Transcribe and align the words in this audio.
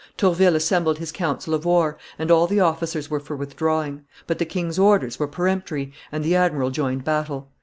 Tourville 0.17 0.55
assembled 0.55 0.97
his 0.97 1.11
council 1.11 1.53
of 1.53 1.63
war, 1.63 1.95
and 2.17 2.31
all 2.31 2.47
the 2.47 2.59
officers 2.59 3.11
were 3.11 3.19
for 3.19 3.35
withdrawing; 3.35 4.03
but 4.25 4.39
the 4.39 4.45
king's 4.45 4.79
orders 4.79 5.19
were 5.19 5.27
peremptory, 5.27 5.93
and 6.11 6.23
the 6.23 6.35
admiral 6.35 6.71
joined 6.71 7.03
battle. 7.03 7.49